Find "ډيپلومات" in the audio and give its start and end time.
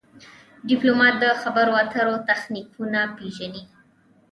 0.67-1.13